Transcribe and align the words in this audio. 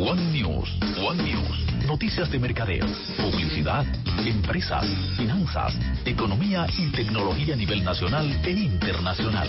One 0.00 0.32
News. 0.32 0.78
One 0.98 1.22
News. 1.22 1.86
Noticias 1.86 2.30
de 2.30 2.38
mercadeo, 2.38 2.86
publicidad, 3.18 3.84
empresas, 4.24 4.86
finanzas, 5.14 5.74
economía 6.06 6.66
y 6.78 6.90
tecnología 6.90 7.52
a 7.52 7.56
nivel 7.58 7.84
nacional 7.84 8.26
e 8.42 8.50
internacional. 8.50 9.48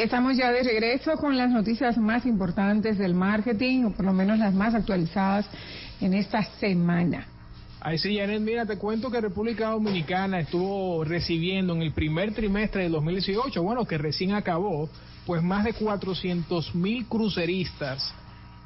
Estamos 0.00 0.34
ya 0.34 0.50
de 0.50 0.62
regreso 0.62 1.12
con 1.18 1.36
las 1.36 1.50
noticias 1.50 1.98
más 1.98 2.24
importantes 2.24 2.96
del 2.96 3.12
marketing, 3.12 3.84
o 3.84 3.90
por 3.90 4.06
lo 4.06 4.14
menos 4.14 4.38
las 4.38 4.54
más 4.54 4.74
actualizadas 4.74 5.44
en 6.00 6.14
esta 6.14 6.42
semana. 6.58 7.26
Ahí 7.82 7.98
sí, 7.98 8.16
Janet, 8.16 8.40
mira, 8.40 8.64
te 8.64 8.78
cuento 8.78 9.10
que 9.10 9.20
República 9.20 9.68
Dominicana 9.68 10.40
estuvo 10.40 11.04
recibiendo 11.04 11.74
en 11.74 11.82
el 11.82 11.92
primer 11.92 12.32
trimestre 12.32 12.84
del 12.84 12.92
2018, 12.92 13.62
bueno, 13.62 13.84
que 13.84 13.98
recién 13.98 14.32
acabó, 14.32 14.88
pues 15.26 15.42
más 15.42 15.64
de 15.64 15.74
400 15.74 16.74
mil 16.74 17.04
cruceristas. 17.04 18.14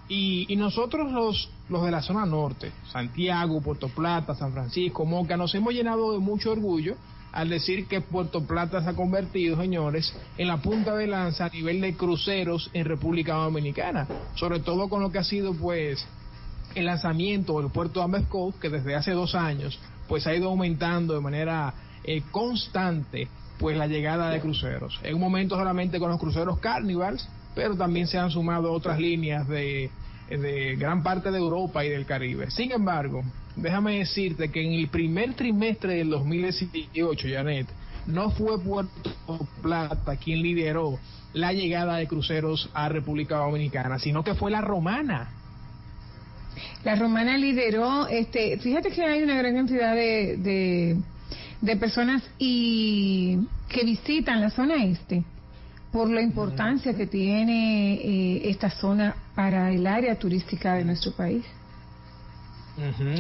Y, 0.09 0.47
y, 0.49 0.55
nosotros 0.55 1.11
los, 1.11 1.51
los 1.69 1.85
de 1.85 1.91
la 1.91 2.01
zona 2.01 2.25
norte, 2.25 2.71
Santiago, 2.93 3.61
Puerto 3.61 3.89
Plata, 3.89 4.37
San 4.37 4.53
Francisco, 4.53 5.05
Moca, 5.05 5.37
nos 5.37 5.53
hemos 5.57 5.75
llenado 5.75 6.13
de 6.13 6.21
mucho 6.21 6.53
orgullo 6.53 6.95
al 7.35 7.49
decir 7.49 7.89
que 7.89 8.01
Puerto 8.01 8.47
Plata 8.47 8.83
se 8.83 8.91
ha 8.91 8.95
convertido, 8.95 9.61
señores, 9.61 10.15
en 10.39 10.47
la 10.47 10.59
punta 10.59 10.95
de 10.95 11.09
lanza 11.09 11.47
a 11.47 11.49
nivel 11.49 11.81
de 11.81 11.97
cruceros 11.97 12.71
en 12.73 12.85
República 12.85 13.35
Dominicana, 13.35 14.07
sobre 14.37 14.61
todo 14.61 14.89
con 14.89 15.03
lo 15.03 15.11
que 15.11 15.19
ha 15.19 15.25
sido 15.25 15.53
pues 15.53 16.07
el 16.77 16.87
lanzamiento 16.87 17.61
del 17.61 17.73
puerto 17.73 17.99
de 17.99 18.05
Amber 18.05 18.23
que 18.61 18.71
desde 18.71 18.95
hace 18.95 19.13
dos 19.13 19.35
años 19.35 19.81
pues 20.09 20.27
ha 20.29 20.35
ido 20.35 20.49
aumentando 20.49 21.15
de 21.15 21.21
manera 21.21 21.75
eh, 22.05 22.23
constante 22.31 23.27
pues 23.59 23.77
la 23.77 23.89
llegada 23.89 24.31
de 24.31 24.41
cruceros. 24.41 25.01
En 25.03 25.17
un 25.17 25.21
momento 25.21 25.57
solamente 25.57 25.99
con 25.99 26.11
los 26.11 26.21
cruceros 26.21 26.61
Carnivals, 26.61 27.29
pero 27.57 27.77
también 27.77 28.07
se 28.07 28.17
han 28.17 28.31
sumado 28.31 28.73
otras 28.73 29.01
líneas 29.01 29.49
de, 29.49 29.91
de 30.29 30.77
gran 30.77 31.03
parte 31.03 31.31
de 31.31 31.39
Europa 31.39 31.85
y 31.85 31.91
del 31.91 32.07
Caribe. 32.07 32.51
Sin 32.51 32.73
embargo, 32.73 33.23
déjame 33.57 33.99
decirte 33.99 34.51
que 34.51 34.65
en 34.65 34.73
el 34.73 34.89
primer 34.89 35.35
trimestre 35.35 35.97
del 35.97 36.11
2018, 36.11 37.29
Janet, 37.29 37.67
no 38.07 38.31
fue 38.31 38.61
Puerto 38.61 39.11
Plata 39.63 40.17
quien 40.17 40.43
lideró 40.43 40.99
la 41.33 41.53
llegada 41.53 41.97
de 41.97 42.07
cruceros 42.07 42.71
a 42.75 42.89
República 42.89 43.39
Dominicana, 43.39 43.99
sino 43.99 44.23
que 44.23 44.35
fue 44.35 44.51
la 44.51 44.61
romana. 44.61 45.31
La 46.85 46.95
romana 46.95 47.37
lideró, 47.37 48.07
este, 48.07 48.59
fíjate 48.59 48.91
que 48.91 49.03
hay 49.03 49.23
una 49.23 49.37
gran 49.37 49.55
cantidad 49.55 49.95
de, 49.95 50.37
de, 50.37 50.97
de 51.61 51.77
personas 51.77 52.23
y 52.39 53.39
que 53.69 53.85
visitan 53.85 54.41
la 54.41 54.51
zona 54.51 54.85
este 54.85 55.25
por 55.95 56.11
la 56.11 56.21
importancia 56.21 56.93
que 56.95 57.07
tiene 57.07 57.95
eh, 57.95 58.51
esta 58.51 58.69
zona 58.69 59.15
para 59.37 59.71
el 59.71 59.87
área 59.87 60.19
turística 60.19 60.75
de 60.75 60.85
nuestro 60.85 61.13
país. 61.13 61.45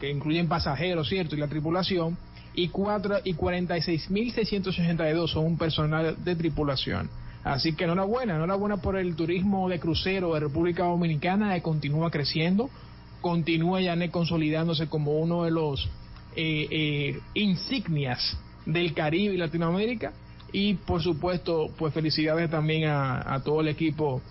que 0.00 0.10
incluyen 0.10 0.48
pasajeros, 0.48 1.08
¿cierto? 1.08 1.36
Y 1.36 1.38
la 1.38 1.46
tripulación, 1.46 2.18
y, 2.52 2.66
cuatro, 2.66 3.18
y 3.22 3.34
46.682 3.34 5.28
son 5.28 5.44
un 5.44 5.56
personal 5.56 6.16
de 6.24 6.34
tripulación. 6.34 7.08
Así 7.44 7.74
que 7.74 7.84
enhorabuena, 7.84 8.34
enhorabuena 8.34 8.78
por 8.78 8.96
el 8.96 9.14
turismo 9.14 9.68
de 9.68 9.78
crucero 9.78 10.34
de 10.34 10.40
República 10.40 10.82
Dominicana 10.82 11.54
que 11.54 11.62
continúa 11.62 12.10
creciendo, 12.10 12.70
continúa 13.20 13.80
ya 13.80 13.96
consolidándose 14.10 14.88
como 14.88 15.12
uno 15.20 15.44
de 15.44 15.52
los 15.52 15.88
eh, 16.34 16.66
eh, 16.72 17.20
insignias 17.34 18.36
del 18.64 18.94
Caribe 18.94 19.34
y 19.34 19.36
Latinoamérica 19.36 20.12
y 20.56 20.72
por 20.72 21.02
supuesto 21.02 21.68
pues 21.76 21.92
felicidades 21.92 22.48
también 22.48 22.88
a, 22.88 23.42
todo 23.44 23.60
el 23.60 23.68
equipo 23.68 24.22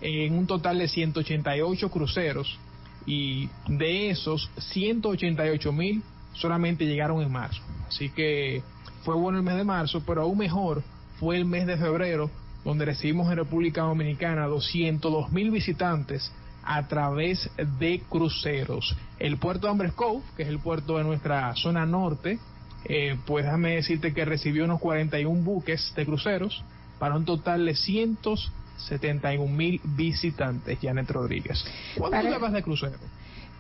en 0.02 0.34
un 0.34 0.48
total 0.48 0.80
de 0.80 0.88
188 0.88 1.92
cruceros 1.92 2.58
y 3.06 3.50
de 3.68 4.10
esos 4.10 4.50
188.000 4.74 6.02
solamente 6.34 6.85
llegaron 6.85 7.22
en 7.22 7.31
marzo. 7.31 7.62
Así 7.88 8.09
que 8.09 8.62
fue 9.03 9.16
bueno 9.16 9.38
el 9.40 9.44
mes 9.44 9.56
de 9.56 9.63
marzo, 9.63 10.03
pero 10.06 10.22
aún 10.22 10.38
mejor 10.38 10.84
fue 11.19 11.38
el 11.38 11.45
mes 11.45 11.67
de 11.67 11.78
febrero 11.78 12.29
donde 12.63 12.85
recibimos 12.85 13.29
en 13.31 13.38
República 13.38 13.81
Dominicana 13.81 14.45
202 14.47 15.31
mil 15.31 15.51
visitantes 15.51 16.31
a 16.63 16.88
través 16.88 17.50
de 17.79 18.01
cruceros. 18.09 18.95
El 19.18 19.38
puerto 19.38 19.68
de 19.68 19.72
Ambres 19.72 19.94
Cove, 19.94 20.22
que 20.35 20.44
es 20.44 20.50
el 20.50 20.59
puerto 20.59 20.97
de 20.97 21.03
nuestra 21.03 21.56
zona 21.56 21.85
norte, 21.85 22.38
eh, 22.85 23.18
pues 23.25 23.45
déjame 23.45 23.75
decirte 23.75 24.13
que 24.13 24.25
recibió 24.25 24.66
unos 24.66 24.79
41 24.79 25.41
buques 25.41 25.94
de 25.95 26.06
cruceros 26.06 26.63
para 27.00 27.16
un 27.16 27.25
total 27.25 27.66
de 27.66 27.75
171 27.75 29.51
mil 29.51 29.81
visitantes, 29.84 30.78
Janet 30.81 31.09
Rodríguez. 31.09 31.66
¿Cuánto 31.97 32.22
llevas 32.22 32.53
de 32.53 32.62
crucero? 32.62 32.97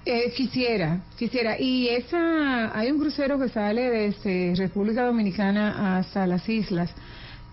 Eh, 0.05 0.31
quisiera, 0.35 1.01
quisiera. 1.17 1.59
Y 1.59 1.89
esa, 1.89 2.77
hay 2.77 2.89
un 2.91 2.99
crucero 2.99 3.37
que 3.39 3.49
sale 3.49 3.89
desde 3.89 4.55
República 4.55 5.03
Dominicana 5.03 5.97
hasta 5.97 6.25
las 6.25 6.47
islas 6.47 6.89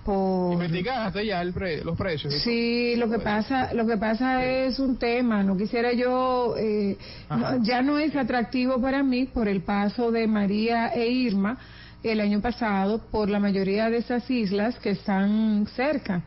por... 0.04 0.52
¿Investigaste 0.54 1.26
ya 1.26 1.42
el 1.42 1.52
pre... 1.52 1.84
los 1.84 1.98
precios? 1.98 2.32
Sí, 2.42 2.94
lo 2.96 3.10
que 3.10 3.18
pasa, 3.18 3.74
lo 3.74 3.86
que 3.86 3.96
pasa 3.96 4.44
es 4.44 4.78
un 4.78 4.96
tema. 4.96 5.42
No 5.42 5.56
quisiera 5.56 5.92
yo, 5.92 6.54
eh, 6.56 6.96
no, 7.28 7.62
ya 7.62 7.82
no 7.82 7.98
es 7.98 8.14
atractivo 8.14 8.80
para 8.80 9.02
mí 9.02 9.26
por 9.26 9.48
el 9.48 9.62
paso 9.62 10.12
de 10.12 10.26
María 10.28 10.88
e 10.94 11.08
Irma 11.08 11.58
el 12.02 12.20
año 12.20 12.40
pasado 12.40 13.00
por 13.10 13.28
la 13.28 13.40
mayoría 13.40 13.90
de 13.90 13.98
esas 13.98 14.30
islas 14.30 14.78
que 14.78 14.90
están 14.90 15.66
cerca. 15.74 16.22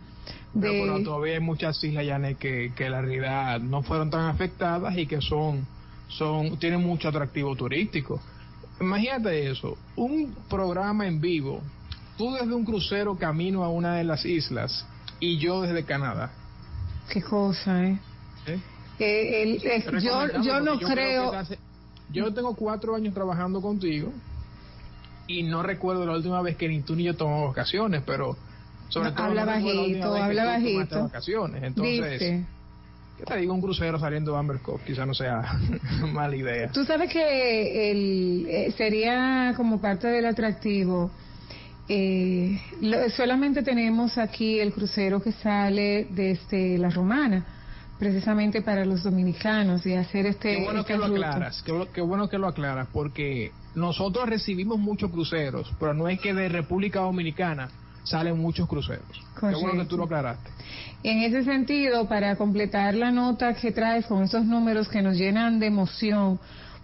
De... 0.53 0.69
Pero, 0.69 0.83
pero 0.83 1.03
todavía 1.03 1.35
hay 1.35 1.39
muchas 1.39 1.81
islas, 1.83 2.05
Yané, 2.05 2.35
que, 2.35 2.73
que 2.75 2.89
la 2.89 3.01
realidad 3.01 3.59
no 3.61 3.81
fueron 3.81 4.09
tan 4.09 4.25
afectadas 4.25 4.97
y 4.97 5.05
que 5.05 5.21
son, 5.21 5.65
son, 6.09 6.57
tienen 6.57 6.81
mucho 6.81 7.07
atractivo 7.07 7.55
turístico. 7.55 8.19
Imagínate 8.81 9.49
eso, 9.49 9.77
un 9.95 10.35
programa 10.49 11.07
en 11.07 11.19
vivo 11.19 11.61
tú 12.19 12.33
desde 12.33 12.53
un 12.53 12.65
crucero 12.65 13.17
camino 13.17 13.63
a 13.63 13.69
una 13.69 13.95
de 13.95 14.03
las 14.03 14.25
islas 14.25 14.85
y 15.21 15.37
yo 15.37 15.61
desde 15.61 15.85
Canadá. 15.85 16.31
Qué 17.09 17.21
cosa, 17.21 17.81
¿eh? 17.85 17.97
¿Eh? 18.45 18.59
eh 18.99 19.43
el, 19.43 20.01
yo, 20.01 20.41
yo 20.41 20.59
no 20.59 20.77
yo 20.77 20.87
creo... 20.87 21.29
creo 21.29 21.33
hace, 21.33 21.57
yo 22.11 22.33
tengo 22.33 22.55
cuatro 22.55 22.93
años 22.95 23.13
trabajando 23.13 23.61
contigo 23.61 24.11
y 25.27 25.43
no 25.43 25.63
recuerdo 25.63 26.05
la 26.05 26.13
última 26.13 26.41
vez 26.41 26.57
que 26.57 26.67
ni 26.67 26.81
tú 26.81 26.95
ni 26.95 27.03
yo 27.03 27.15
tomamos 27.15 27.49
vacaciones, 27.49 28.03
pero 28.05 28.35
sobre 28.89 29.11
no, 29.11 29.15
todo 29.15 29.25
habla 29.27 29.45
no 29.45 29.51
bajito, 29.51 30.15
habla 30.15 30.45
bajito. 30.45 31.03
vacaciones. 31.03 31.63
Entonces, 31.63 32.19
Dice. 32.19 32.45
¿Qué 33.19 33.25
te 33.25 33.37
digo? 33.37 33.53
Un 33.53 33.61
crucero 33.61 33.99
saliendo 33.99 34.31
de 34.31 34.39
Amber 34.39 34.59
Cove 34.59 34.81
quizá 34.85 35.05
no 35.05 35.13
sea 35.13 35.43
mala 36.13 36.35
idea. 36.35 36.71
Tú 36.71 36.85
sabes 36.85 37.11
que 37.11 37.91
el, 37.91 38.45
eh, 38.49 38.73
sería 38.77 39.53
como 39.55 39.79
parte 39.79 40.07
del 40.07 40.25
atractivo 40.25 41.11
eh, 41.91 42.61
lo, 42.81 43.09
solamente 43.09 43.63
tenemos 43.63 44.19
aquí 44.19 44.59
el 44.59 44.71
crucero 44.71 45.19
que 45.21 45.31
sale 45.31 46.05
desde 46.11 46.77
la 46.77 46.91
Romana, 46.91 47.43
precisamente 47.97 48.61
para 48.61 48.85
los 48.85 49.01
dominicanos 49.01 49.83
y 49.87 49.95
hacer 49.95 50.27
este. 50.27 50.57
Qué 50.57 50.63
bueno 50.63 50.81
este 50.81 50.93
que 50.93 50.99
lo 50.99 51.05
aclaras, 51.05 51.63
qué, 51.63 51.87
qué, 51.91 52.01
bueno 52.01 52.29
que 52.29 52.37
lo 52.37 52.47
aclaras, 52.47 52.87
porque 52.93 53.51
nosotros 53.73 54.29
recibimos 54.29 54.77
muchos 54.77 55.09
cruceros, 55.09 55.73
pero 55.79 55.95
no 55.95 56.07
es 56.07 56.19
que 56.19 56.31
de 56.31 56.47
República 56.47 56.99
Dominicana 56.99 57.69
salen 58.09 58.37
muchos 58.39 58.67
cruceros. 58.67 59.05
Correcto. 59.39 59.59
Qué 59.59 59.65
bueno 59.65 59.83
que 59.83 59.89
tú 59.89 59.97
lo 59.97 60.05
aclaraste. 60.05 60.49
En 61.03 61.19
ese 61.19 61.43
sentido, 61.43 62.07
para 62.07 62.35
completar 62.35 62.95
la 62.95 63.11
nota 63.11 63.53
que 63.53 63.71
traes 63.71 64.05
con 64.05 64.23
esos 64.23 64.45
números 64.45 64.89
que 64.89 65.01
nos 65.01 65.15
llenan 65.15 65.59
de 65.59 65.67
emoción, 65.67 66.39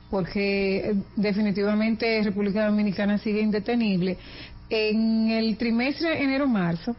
porque 0.09 0.77
eh, 0.77 0.95
definitivamente 1.15 2.21
República 2.23 2.67
Dominicana 2.67 3.17
sigue 3.17 3.41
indetenible, 3.41 4.17
en 4.69 5.29
el 5.29 5.57
trimestre 5.57 6.23
enero-marzo, 6.23 6.95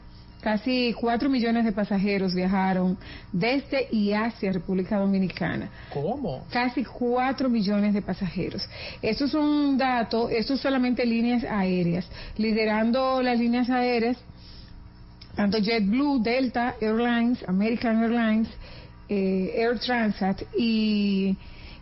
casi 0.47 0.93
4 0.93 1.29
millones 1.29 1.65
de 1.65 1.73
pasajeros 1.73 2.33
viajaron 2.33 2.97
desde 3.33 3.89
y 3.91 4.13
hacia 4.13 4.53
República 4.53 4.97
Dominicana. 4.97 5.69
¿Cómo? 5.93 6.47
Casi 6.53 6.85
4 6.85 7.49
millones 7.49 7.93
de 7.93 8.01
pasajeros. 8.01 8.63
Esto 9.03 9.25
es 9.25 9.35
un 9.35 9.77
dato, 9.77 10.29
esto 10.29 10.55
es 10.55 10.61
solamente 10.61 11.05
líneas 11.05 11.43
aéreas. 11.43 12.09
Liderando 12.37 13.21
las 13.23 13.41
líneas 13.41 13.69
aéreas, 13.71 14.19
tanto 15.35 15.59
JetBlue, 15.59 16.23
Delta 16.23 16.77
Airlines, 16.81 17.43
American 17.49 18.05
Airlines, 18.05 18.49
eh, 19.09 19.51
Air 19.53 19.81
Transat 19.81 20.43
y 20.57 21.37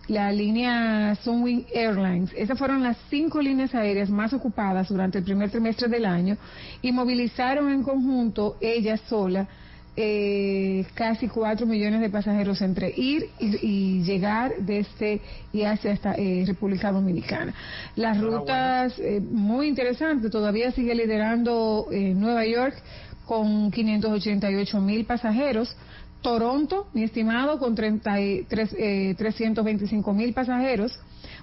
la 0.09 0.31
línea 0.33 1.15
Sunwing 1.23 1.67
Airlines. 1.73 2.31
Esas 2.37 2.59
fueron 2.59 2.83
las 2.83 2.97
cinco 3.09 3.41
líneas 3.41 3.75
aéreas 3.75 4.11
más 4.11 4.33
ocupadas 4.33 4.89
durante 4.89 5.19
el 5.19 5.25
primer 5.25 5.51
trimestre 5.51 5.89
del 5.89 6.05
año 6.05 6.37
y 6.83 6.93
movilizaron 6.93 7.71
en 7.71 7.83
conjunto, 7.83 8.57
ellas 8.61 9.01
sola, 9.09 9.49
eh, 9.97 10.85
casi 10.95 11.29
cuatro 11.29 11.67
millones 11.67 12.01
de 12.01 12.11
pasajeros 12.11 12.61
entre 12.63 12.93
ir 12.97 13.31
y, 13.39 14.03
llegar 14.03 14.53
desde 14.59 15.21
y 15.53 15.63
hacia 15.63 15.93
esta 15.93 16.15
eh, 16.17 16.45
República 16.47 16.91
Dominicana. 16.91 17.55
Las 17.95 18.21
rutas 18.21 18.99
eh, 18.99 19.21
muy 19.21 19.69
interesantes, 19.69 20.31
todavía 20.33 20.73
sigue 20.73 20.95
liderando 20.95 21.87
Nueva 21.91 22.45
York 22.45 22.75
con 23.25 23.71
588 23.71 24.81
mil 24.81 25.05
pasajeros, 25.05 25.77
Toronto, 26.25 26.89
mi 26.95 27.03
estimado, 27.03 27.59
con 27.59 27.75
33, 27.75 28.75
eh, 28.79 29.15
325 29.19 30.15
mil 30.15 30.33
pasajeros. 30.33 30.99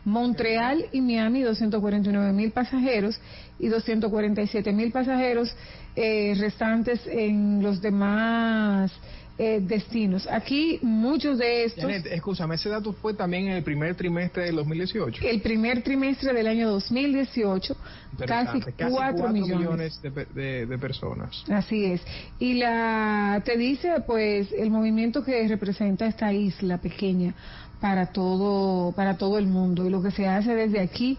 Montreal 0.06 0.86
y 0.92 1.01
Miami, 1.01 1.44
249 1.44 2.33
mil 2.33 2.50
pasajeros 2.50 3.16
y 3.60 3.68
247 3.68 4.72
mil 4.74 4.92
pasajeros 4.92 5.56
eh, 5.95 6.33
restantes 6.36 7.00
en 7.06 7.62
los 7.62 7.80
demás 7.80 8.92
eh, 9.43 9.59
destinos. 9.59 10.27
Aquí 10.27 10.77
muchos 10.83 11.39
de 11.39 11.63
estos... 11.63 11.83
Janet, 11.83 12.05
escúchame, 12.05 12.53
ese 12.53 12.69
dato 12.69 12.93
fue 12.93 13.15
también 13.15 13.47
en 13.47 13.53
el 13.53 13.63
primer 13.63 13.95
trimestre 13.95 14.43
del 14.43 14.57
2018. 14.57 15.23
El 15.25 15.41
primer 15.41 15.81
trimestre 15.81 16.31
del 16.31 16.45
año 16.45 16.69
2018, 16.69 17.75
casi, 18.27 18.59
casi 18.59 18.93
4, 18.93 19.29
millones, 19.29 19.99
de, 20.03 20.67
de, 20.67 20.77
personas. 20.77 21.43
Así 21.49 21.85
es. 21.85 22.01
Y 22.38 22.53
la 22.53 23.41
te 23.43 23.57
dice, 23.57 24.03
pues, 24.05 24.51
el 24.51 24.69
movimiento 24.69 25.23
que 25.23 25.47
representa 25.47 26.05
esta 26.05 26.31
isla 26.31 26.77
pequeña 26.77 27.33
para 27.79 28.11
todo, 28.13 28.91
para 28.91 29.17
todo 29.17 29.39
el 29.39 29.47
mundo 29.47 29.87
y 29.87 29.89
lo 29.89 30.03
que 30.03 30.11
se 30.11 30.27
hace 30.27 30.53
desde 30.53 30.81
aquí. 30.81 31.17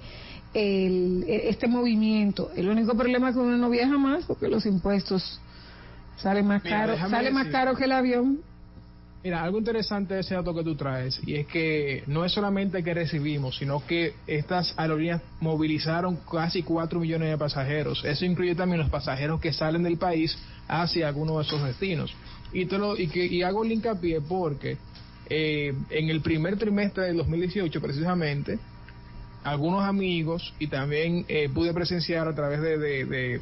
El, 0.54 1.24
este 1.26 1.66
movimiento. 1.66 2.52
El 2.54 2.68
único 2.68 2.94
problema 2.94 3.30
es 3.30 3.34
que 3.34 3.40
uno 3.40 3.56
no 3.56 3.68
viaja 3.68 3.98
más 3.98 4.26
porque 4.26 4.46
los 4.46 4.64
impuestos 4.64 5.40
Sale 6.16 6.42
más 6.42 6.62
caro, 6.62 6.96
sale 7.08 7.30
más 7.30 7.48
caro 7.48 7.74
que 7.74 7.84
el 7.84 7.92
avión. 7.92 8.40
Mira, 9.24 9.44
algo 9.44 9.58
interesante 9.58 10.14
de 10.14 10.20
ese 10.20 10.34
dato 10.34 10.52
que 10.52 10.64
tú 10.64 10.74
traes, 10.74 11.20
y 11.24 11.36
es 11.36 11.46
que 11.46 12.02
no 12.08 12.24
es 12.24 12.32
solamente 12.32 12.82
que 12.82 12.92
recibimos, 12.92 13.56
sino 13.56 13.86
que 13.86 14.14
estas 14.26 14.74
aerolíneas 14.76 15.22
movilizaron 15.38 16.18
casi 16.28 16.64
4 16.64 16.98
millones 16.98 17.30
de 17.30 17.38
pasajeros. 17.38 18.04
Eso 18.04 18.24
incluye 18.24 18.56
también 18.56 18.80
los 18.80 18.90
pasajeros 18.90 19.40
que 19.40 19.52
salen 19.52 19.84
del 19.84 19.96
país 19.96 20.36
hacia 20.66 21.06
alguno 21.06 21.38
de 21.38 21.44
esos 21.44 21.62
destinos. 21.62 22.12
Y, 22.52 22.66
te 22.66 22.78
lo, 22.78 22.98
y, 22.98 23.06
que, 23.06 23.24
y 23.26 23.42
hago 23.42 23.62
el 23.62 23.70
hincapié 23.70 24.20
porque 24.20 24.76
eh, 25.30 25.72
en 25.90 26.10
el 26.10 26.20
primer 26.20 26.56
trimestre 26.56 27.04
del 27.04 27.18
2018, 27.18 27.80
precisamente, 27.80 28.58
algunos 29.44 29.84
amigos, 29.84 30.52
y 30.58 30.66
también 30.66 31.24
eh, 31.28 31.48
pude 31.48 31.72
presenciar 31.72 32.26
a 32.26 32.34
través 32.34 32.60
de 32.60 32.76
de 32.76 33.40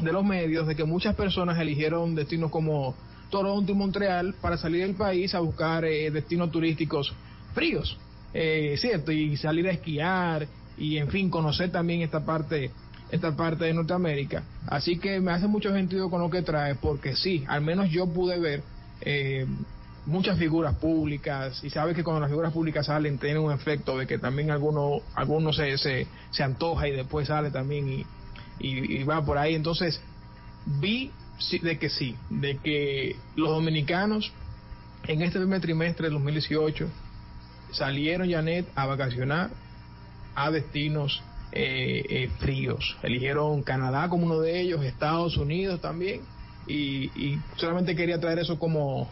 los 0.00 0.24
medios 0.24 0.66
de 0.66 0.74
que 0.74 0.84
muchas 0.84 1.14
personas 1.14 1.58
eligieron 1.58 2.14
destinos 2.14 2.50
como 2.50 2.94
Toronto 3.30 3.72
y 3.72 3.74
Montreal 3.74 4.34
para 4.40 4.56
salir 4.56 4.86
del 4.86 4.94
país 4.94 5.34
a 5.34 5.40
buscar 5.40 5.84
eh, 5.84 6.10
destinos 6.10 6.50
turísticos 6.50 7.12
fríos, 7.54 7.96
eh, 8.32 8.76
cierto, 8.78 9.12
y 9.12 9.36
salir 9.36 9.68
a 9.68 9.72
esquiar 9.72 10.46
y 10.78 10.96
en 10.96 11.08
fin 11.08 11.30
conocer 11.30 11.70
también 11.70 12.02
esta 12.02 12.24
parte 12.24 12.70
esta 13.10 13.36
parte 13.36 13.66
de 13.66 13.74
Norteamérica. 13.74 14.42
Así 14.66 14.98
que 14.98 15.20
me 15.20 15.32
hace 15.32 15.46
mucho 15.46 15.70
sentido 15.70 16.08
con 16.08 16.22
lo 16.22 16.30
que 16.30 16.40
trae, 16.40 16.76
porque 16.76 17.14
sí, 17.14 17.44
al 17.46 17.60
menos 17.60 17.90
yo 17.90 18.06
pude 18.06 18.40
ver 18.40 18.62
eh, 19.02 19.46
muchas 20.06 20.38
figuras 20.38 20.74
públicas 20.76 21.62
y 21.62 21.68
sabes 21.68 21.94
que 21.94 22.02
cuando 22.02 22.20
las 22.20 22.30
figuras 22.30 22.52
públicas 22.52 22.86
salen 22.86 23.18
tiene 23.18 23.38
un 23.38 23.52
efecto 23.52 23.98
de 23.98 24.06
que 24.06 24.18
también 24.18 24.50
alguno 24.50 25.00
alguno 25.14 25.52
se, 25.52 25.76
se, 25.76 26.06
se 26.30 26.42
antoja 26.42 26.88
y 26.88 26.92
después 26.92 27.28
sale 27.28 27.50
también 27.50 27.88
y, 27.88 28.06
y, 28.58 29.02
va 29.04 29.24
por 29.24 29.38
ahí. 29.38 29.54
Entonces, 29.54 30.00
vi 30.66 31.10
de 31.62 31.78
que 31.78 31.88
sí, 31.88 32.16
de 32.30 32.58
que 32.58 33.16
los 33.36 33.50
dominicanos 33.50 34.32
en 35.08 35.22
este 35.22 35.38
primer 35.38 35.60
trimestre 35.60 36.08
de 36.08 36.12
2018 36.12 36.88
salieron, 37.72 38.30
Janet, 38.30 38.66
a 38.74 38.86
vacacionar 38.86 39.50
a 40.34 40.50
destinos 40.50 41.22
eh, 41.52 42.04
eh, 42.08 42.30
fríos. 42.38 42.96
Eligieron 43.02 43.62
Canadá 43.62 44.08
como 44.08 44.26
uno 44.26 44.40
de 44.40 44.60
ellos, 44.60 44.84
Estados 44.84 45.36
Unidos 45.36 45.80
también. 45.80 46.22
Y, 46.66 47.10
y 47.16 47.40
solamente 47.56 47.96
quería 47.96 48.20
traer 48.20 48.38
eso 48.38 48.58
como, 48.58 49.10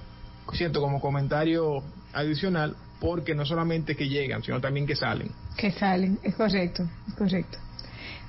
siento, 0.52 0.80
como 0.80 1.00
comentario 1.00 1.82
adicional, 2.12 2.76
porque 3.00 3.34
no 3.34 3.44
solamente 3.44 3.96
que 3.96 4.08
llegan, 4.08 4.42
sino 4.42 4.60
también 4.60 4.86
que 4.86 4.96
salen. 4.96 5.30
Que 5.56 5.70
salen, 5.72 6.18
es 6.22 6.34
correcto, 6.34 6.88
es 7.08 7.14
correcto. 7.14 7.58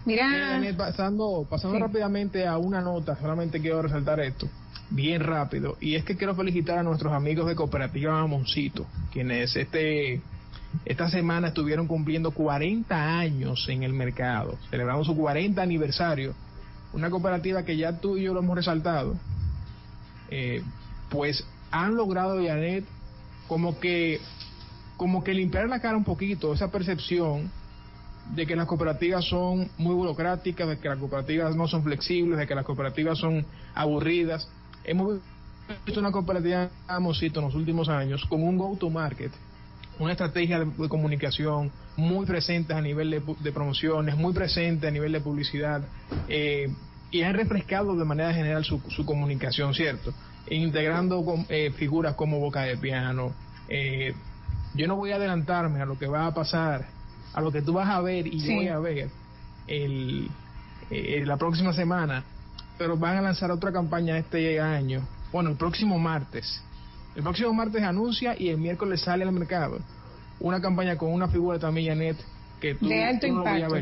Mira, 0.05 0.59
pasando, 0.77 1.45
pasando 1.49 1.77
rápidamente 1.77 2.47
a 2.47 2.57
una 2.57 2.81
nota, 2.81 3.15
solamente 3.17 3.61
quiero 3.61 3.83
resaltar 3.83 4.19
esto, 4.19 4.47
bien 4.89 5.21
rápido, 5.21 5.77
y 5.79 5.95
es 5.95 6.03
que 6.03 6.17
quiero 6.17 6.35
felicitar 6.35 6.79
a 6.79 6.83
nuestros 6.83 7.13
amigos 7.13 7.47
de 7.47 7.55
Cooperativa 7.55 8.13
Mamoncito, 8.13 8.87
quienes 9.11 9.55
este 9.55 10.21
esta 10.85 11.09
semana 11.09 11.49
estuvieron 11.49 11.85
cumpliendo 11.85 12.31
40 12.31 13.19
años 13.19 13.67
en 13.69 13.83
el 13.83 13.93
mercado, 13.93 14.57
celebramos 14.69 15.05
su 15.05 15.15
40 15.15 15.61
aniversario, 15.61 16.33
una 16.93 17.09
cooperativa 17.09 17.63
que 17.63 17.77
ya 17.77 17.99
tú 17.99 18.17
y 18.17 18.23
yo 18.23 18.33
lo 18.33 18.39
hemos 18.39 18.55
resaltado, 18.55 19.15
eh, 20.29 20.63
pues 21.09 21.45
han 21.71 21.95
logrado, 21.95 22.43
Janet, 22.43 22.85
como 23.47 23.79
que, 23.79 24.19
como 24.97 25.23
que 25.23 25.33
limpiar 25.33 25.67
la 25.67 25.79
cara 25.79 25.97
un 25.97 26.05
poquito, 26.05 26.53
esa 26.53 26.71
percepción 26.71 27.51
de 28.35 28.45
que 28.45 28.55
las 28.55 28.67
cooperativas 28.67 29.25
son 29.25 29.69
muy 29.77 29.93
burocráticas, 29.93 30.67
de 30.67 30.79
que 30.79 30.89
las 30.89 30.97
cooperativas 30.97 31.55
no 31.55 31.67
son 31.67 31.83
flexibles, 31.83 32.39
de 32.39 32.47
que 32.47 32.55
las 32.55 32.65
cooperativas 32.65 33.17
son 33.17 33.45
aburridas. 33.73 34.47
Hemos 34.83 35.19
visto 35.85 35.99
una 35.99 36.11
cooperativa 36.11 36.69
Mosito 36.99 37.39
en 37.39 37.45
los 37.47 37.55
últimos 37.55 37.89
años 37.89 38.25
con 38.25 38.43
un 38.43 38.57
go-to-market, 38.57 39.31
una 39.99 40.13
estrategia 40.13 40.59
de, 40.59 40.89
comunicación 40.89 41.71
muy 41.97 42.25
presente 42.25 42.73
a 42.73 42.81
nivel 42.81 43.09
de, 43.11 43.51
promociones, 43.51 44.15
muy 44.15 44.33
presente 44.33 44.87
a 44.87 44.91
nivel 44.91 45.11
de 45.11 45.21
publicidad, 45.21 45.81
eh, 46.27 46.73
y 47.11 47.21
han 47.23 47.33
refrescado 47.33 47.95
de 47.95 48.05
manera 48.05 48.33
general 48.33 48.63
su, 48.63 48.81
comunicación, 49.05 49.73
¿cierto? 49.73 50.13
integrando 50.49 51.23
eh, 51.49 51.71
figuras 51.75 52.15
como 52.15 52.39
Boca 52.39 52.61
de 52.61 52.77
Piano. 52.77 53.33
Eh, 53.67 54.13
yo 54.73 54.87
no 54.87 54.95
voy 54.95 55.11
a 55.11 55.17
adelantarme 55.17 55.81
a 55.81 55.85
lo 55.85 55.99
que 55.99 56.07
va 56.07 56.25
a 56.25 56.33
pasar 56.33 56.87
a 57.33 57.41
lo 57.41 57.51
que 57.51 57.61
tú 57.61 57.73
vas 57.73 57.89
a 57.89 58.01
ver 58.01 58.27
y 58.27 58.39
yo 58.39 58.55
voy 58.55 58.67
a 58.67 58.79
ver 58.79 59.09
el, 59.67 60.29
eh, 60.89 61.23
la 61.25 61.37
próxima 61.37 61.73
semana, 61.73 62.23
pero 62.77 62.97
van 62.97 63.17
a 63.17 63.21
lanzar 63.21 63.51
otra 63.51 63.71
campaña 63.71 64.17
este 64.17 64.59
año, 64.59 65.01
bueno, 65.31 65.49
el 65.49 65.55
próximo 65.55 65.99
martes. 65.99 66.63
El 67.15 67.23
próximo 67.23 67.53
martes 67.53 67.83
anuncia 67.83 68.35
y 68.37 68.49
el 68.49 68.57
miércoles 68.57 69.01
sale 69.01 69.23
al 69.23 69.31
mercado 69.31 69.79
una 70.41 70.59
campaña 70.59 70.97
con 70.97 71.13
una 71.13 71.27
figura 71.27 71.59
también, 71.59 71.89
Janet, 71.89 72.17
que 72.59 72.75
tú, 72.75 72.87
de 72.87 73.03
alto 73.03 73.27
impacto. 73.27 73.75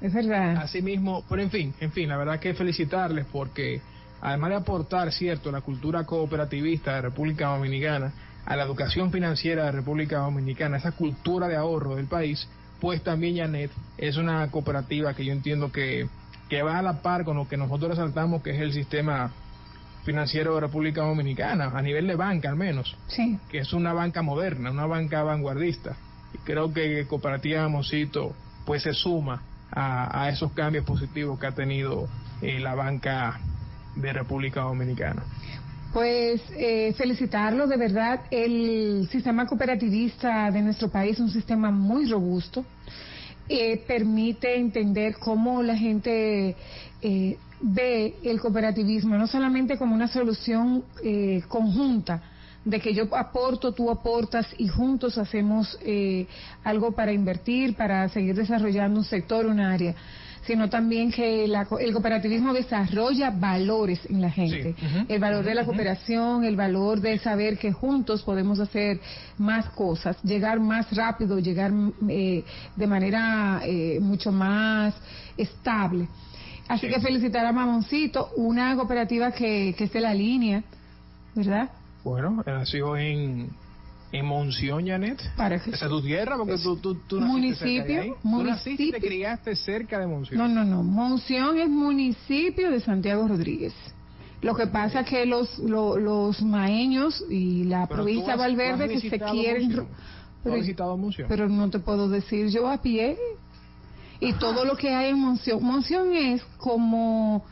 Es 0.00 0.12
verdad. 0.12 0.58
Así 0.58 0.82
mismo, 0.82 1.24
pero 1.28 1.40
en 1.40 1.50
fin, 1.50 1.74
en 1.80 1.90
fin, 1.92 2.08
la 2.08 2.16
verdad 2.16 2.38
que 2.38 2.52
felicitarles 2.52 3.24
porque 3.32 3.80
además 4.20 4.50
de 4.50 4.56
aportar, 4.56 5.10
cierto, 5.12 5.50
la 5.50 5.62
cultura 5.62 6.04
cooperativista 6.04 6.94
de 6.96 7.02
República 7.02 7.48
Dominicana, 7.48 8.12
a 8.44 8.56
la 8.56 8.64
educación 8.64 9.10
financiera 9.10 9.64
de 9.64 9.72
República 9.72 10.18
Dominicana, 10.18 10.76
esa 10.76 10.92
cultura 10.92 11.48
de 11.48 11.56
ahorro 11.56 11.96
del 11.96 12.06
país, 12.06 12.46
pues 12.84 13.02
también 13.02 13.38
Janet 13.38 13.70
es 13.96 14.18
una 14.18 14.46
cooperativa 14.50 15.14
que 15.14 15.24
yo 15.24 15.32
entiendo 15.32 15.72
que, 15.72 16.06
que 16.50 16.62
va 16.62 16.78
a 16.78 16.82
la 16.82 17.00
par 17.00 17.24
con 17.24 17.34
lo 17.38 17.48
que 17.48 17.56
nosotros 17.56 17.92
resaltamos 17.92 18.42
que 18.42 18.50
es 18.50 18.60
el 18.60 18.74
sistema 18.74 19.32
financiero 20.04 20.54
de 20.54 20.60
República 20.60 21.00
Dominicana, 21.00 21.72
a 21.74 21.80
nivel 21.80 22.06
de 22.06 22.14
banca 22.14 22.50
al 22.50 22.56
menos, 22.56 22.94
sí. 23.06 23.38
que 23.50 23.60
es 23.60 23.72
una 23.72 23.94
banca 23.94 24.20
moderna, 24.20 24.70
una 24.70 24.84
banca 24.84 25.22
vanguardista. 25.22 25.96
Y 26.34 26.38
creo 26.44 26.74
que 26.74 27.06
Cooperativa 27.06 27.66
Mosito 27.70 28.34
pues 28.66 28.82
se 28.82 28.92
suma 28.92 29.40
a, 29.70 30.22
a, 30.22 30.28
esos 30.28 30.52
cambios 30.52 30.84
positivos 30.84 31.40
que 31.40 31.46
ha 31.46 31.52
tenido 31.52 32.06
eh, 32.42 32.60
la 32.60 32.74
banca 32.74 33.40
de 33.96 34.12
República 34.12 34.60
Dominicana. 34.60 35.22
Pues 35.94 36.42
eh, 36.56 36.92
felicitarlo, 36.96 37.68
de 37.68 37.76
verdad, 37.76 38.22
el 38.32 39.08
sistema 39.12 39.46
cooperativista 39.46 40.50
de 40.50 40.60
nuestro 40.60 40.88
país 40.88 41.12
es 41.12 41.20
un 41.20 41.30
sistema 41.30 41.70
muy 41.70 42.10
robusto, 42.10 42.64
eh, 43.48 43.80
permite 43.86 44.56
entender 44.56 45.14
cómo 45.20 45.62
la 45.62 45.76
gente 45.76 46.56
eh, 47.00 47.38
ve 47.60 48.16
el 48.24 48.40
cooperativismo, 48.40 49.16
no 49.16 49.28
solamente 49.28 49.78
como 49.78 49.94
una 49.94 50.08
solución 50.08 50.82
eh, 51.04 51.44
conjunta, 51.46 52.20
de 52.64 52.80
que 52.80 52.92
yo 52.92 53.04
aporto, 53.14 53.70
tú 53.70 53.88
aportas 53.88 54.48
y 54.58 54.66
juntos 54.66 55.16
hacemos 55.16 55.78
eh, 55.80 56.26
algo 56.64 56.90
para 56.90 57.12
invertir, 57.12 57.76
para 57.76 58.08
seguir 58.08 58.34
desarrollando 58.34 58.98
un 58.98 59.04
sector, 59.04 59.46
un 59.46 59.60
área, 59.60 59.94
sino 60.46 60.68
también 60.68 61.10
que 61.10 61.48
la, 61.48 61.66
el 61.80 61.92
cooperativismo 61.92 62.52
desarrolla 62.52 63.30
valores 63.30 64.00
en 64.08 64.20
la 64.20 64.30
gente. 64.30 64.74
Sí, 64.78 64.86
el 65.08 65.18
valor 65.20 65.44
de 65.44 65.54
la 65.54 65.64
cooperación, 65.64 66.44
el 66.44 66.56
valor 66.56 67.00
de 67.00 67.18
saber 67.18 67.58
que 67.58 67.72
juntos 67.72 68.22
podemos 68.22 68.60
hacer 68.60 69.00
más 69.38 69.66
cosas, 69.70 70.22
llegar 70.22 70.60
más 70.60 70.94
rápido, 70.94 71.38
llegar 71.38 71.72
eh, 72.08 72.44
de 72.76 72.86
manera 72.86 73.60
eh, 73.64 73.98
mucho 74.00 74.30
más 74.32 74.94
estable. 75.36 76.08
Así 76.68 76.86
Sí. 76.86 76.92
que 76.94 77.00
felicitar 77.00 77.44
a 77.44 77.52
Mamoncito, 77.52 78.30
una 78.36 78.74
cooperativa 78.76 79.32
que, 79.32 79.74
que 79.76 79.84
es 79.84 79.92
de 79.92 80.00
la 80.00 80.14
línea, 80.14 80.62
¿verdad? 81.34 81.70
Bueno, 82.02 82.42
nació 82.46 82.96
en, 82.96 83.48
en 84.18 84.26
Monción, 84.26 84.86
Janet. 84.86 85.20
Para 85.36 85.58
que- 85.60 85.70
Esa 85.70 85.86
es 85.86 85.90
tu 85.90 86.00
tierra, 86.02 86.36
porque 86.36 86.56
tú, 86.58 86.76
tú, 86.76 86.94
tú 87.06 87.20
naciste 87.20 87.56
cerca 87.66 87.84
de 87.88 87.94
Municipio. 88.02 88.18
Tú 88.22 88.42
naciste 88.44 88.70
y 88.70 88.76
te 88.76 88.82
municipio. 88.98 89.08
criaste 89.08 89.56
cerca 89.56 89.98
de 89.98 90.06
Monción. 90.06 90.38
No, 90.38 90.48
no, 90.48 90.64
no. 90.64 90.82
Monción 90.82 91.58
es 91.58 91.68
municipio 91.68 92.70
de 92.70 92.80
Santiago 92.80 93.26
Rodríguez. 93.26 93.74
Lo 94.40 94.54
que 94.54 94.66
pasa 94.66 95.00
es 95.00 95.06
que 95.08 95.26
los, 95.26 95.58
lo- 95.58 95.96
los 95.98 96.42
maeños 96.42 97.24
y 97.30 97.64
la 97.64 97.86
Pero 97.86 98.02
provincia 98.02 98.34
has- 98.34 98.38
Valverde 98.38 98.88
que 98.88 99.00
se 99.00 99.18
quieren... 99.18 99.62
Monción. 99.64 99.86
ro- 99.86 99.86
¿Tú 99.86 100.50
has 100.50 100.52
Pero, 100.52 100.56
visitado 100.56 100.96
Monción? 100.96 101.26
pero 101.28 101.48
no 101.48 101.70
te 101.70 101.78
puedo 101.78 102.08
decir 102.08 102.48
yo 102.50 102.68
a 102.68 102.80
pie. 102.82 103.16
Y 104.20 104.32
todo 104.34 104.64
lo 104.64 104.76
que 104.76 104.94
hay 104.94 105.10
en 105.10 105.18
Monción. 105.18 105.62
Monción 105.62 106.14
es 106.14 106.42
como 106.58 107.44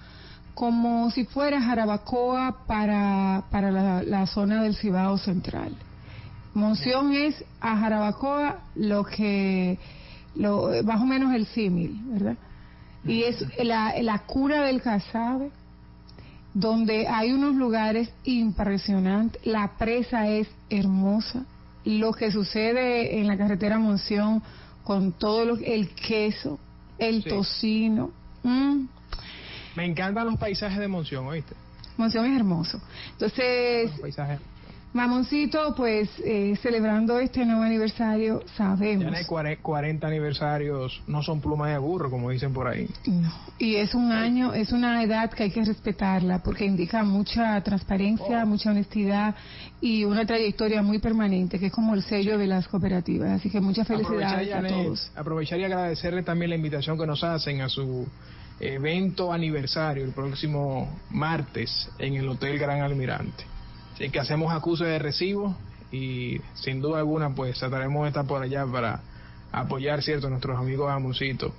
como 0.54 1.10
si 1.10 1.24
fuera 1.24 1.60
Jarabacoa 1.62 2.66
para, 2.66 3.44
para 3.50 3.70
la, 3.70 4.02
la 4.02 4.26
zona 4.26 4.62
del 4.62 4.76
Cibao 4.76 5.16
Central. 5.16 5.72
Monción 6.54 7.12
es 7.14 7.44
a 7.60 7.76
Jarabacoa 7.78 8.60
lo 8.74 9.04
que, 9.04 9.78
lo, 10.34 10.70
más 10.84 11.00
o 11.00 11.04
menos 11.06 11.34
el 11.34 11.46
símil, 11.46 11.98
¿verdad? 12.04 12.36
Y 13.04 13.22
es 13.24 13.44
la, 13.64 13.94
la 14.02 14.18
cura 14.20 14.62
del 14.62 14.80
casabe, 14.82 15.50
donde 16.54 17.08
hay 17.08 17.32
unos 17.32 17.54
lugares 17.54 18.12
impresionantes, 18.24 19.44
la 19.46 19.72
presa 19.78 20.28
es 20.28 20.48
hermosa, 20.68 21.44
lo 21.84 22.12
que 22.12 22.30
sucede 22.30 23.18
en 23.18 23.26
la 23.26 23.36
carretera 23.36 23.78
Monción 23.78 24.42
con 24.84 25.12
todo 25.12 25.44
lo, 25.44 25.56
el 25.56 25.88
queso, 25.94 26.58
el 26.98 27.22
Sí. 27.22 27.28
tocino, 27.30 28.10
mm, 28.42 28.84
Me 29.74 29.86
encantan 29.86 30.26
los 30.26 30.36
paisajes 30.36 30.78
de 30.78 30.86
Monción, 30.86 31.26
¿oíste? 31.26 31.54
Monción 31.96 32.26
es 32.26 32.36
hermoso. 32.36 32.78
Entonces, 33.12 33.90
Los 33.90 34.00
paisajes. 34.00 34.40
Mamoncito, 34.94 35.74
pues 35.74 36.10
eh, 36.22 36.54
celebrando 36.62 37.18
este 37.18 37.46
nuevo 37.46 37.62
aniversario, 37.62 38.42
sabemos. 38.56 39.04
Ya 39.04 39.10
no 39.10 39.16
hay 39.16 39.24
cuare- 39.24 39.58
40 39.62 40.06
aniversarios, 40.06 41.02
no 41.06 41.22
son 41.22 41.40
plumas 41.40 41.70
de 41.70 41.78
burro, 41.78 42.10
como 42.10 42.28
dicen 42.28 42.52
por 42.52 42.68
ahí. 42.68 42.86
No, 43.06 43.32
y 43.58 43.76
es 43.76 43.94
un 43.94 44.12
año, 44.12 44.52
es 44.52 44.70
una 44.70 45.02
edad 45.02 45.30
que 45.30 45.44
hay 45.44 45.50
que 45.50 45.64
respetarla 45.64 46.42
porque 46.42 46.66
indica 46.66 47.02
mucha 47.04 47.58
transparencia, 47.62 48.42
Oh. 48.42 48.46
mucha 48.46 48.70
honestidad 48.70 49.34
y 49.80 50.04
una 50.04 50.26
trayectoria 50.26 50.82
muy 50.82 50.98
permanente, 50.98 51.58
que 51.58 51.66
es 51.66 51.72
como 51.72 51.94
el 51.94 52.02
sello 52.02 52.36
de 52.36 52.46
las 52.46 52.68
cooperativas. 52.68 53.30
Así 53.30 53.48
que 53.48 53.60
muchas 53.62 53.86
felicidades 53.88 54.52
a 54.52 54.62
todos. 54.66 55.10
aprovechar 55.16 55.58
y 55.58 55.64
agradecerle 55.64 56.22
también 56.22 56.50
la 56.50 56.56
invitación 56.56 56.98
que 56.98 57.06
nos 57.06 57.24
hacen 57.24 57.62
a 57.62 57.68
su 57.70 58.06
evento 58.60 59.32
aniversario 59.32 60.04
el 60.04 60.12
próximo 60.12 61.00
martes 61.10 61.88
en 61.98 62.14
el 62.16 62.28
Hotel 62.28 62.58
Gran 62.58 62.82
Almirante. 62.82 63.44
Así 64.02 64.10
que 64.10 64.18
hacemos 64.18 64.52
acuse 64.52 64.84
de 64.84 64.98
recibo 64.98 65.54
y 65.92 66.40
sin 66.54 66.80
duda 66.80 66.98
alguna 66.98 67.36
pues 67.36 67.56
trataremos 67.56 68.02
de 68.02 68.08
estar 68.08 68.26
por 68.26 68.42
allá 68.42 68.66
para 68.66 69.00
apoyar 69.52 70.02
cierto 70.02 70.26
a 70.26 70.30
nuestros 70.30 70.58
amigos 70.58 70.90
Amoncito 70.90 71.54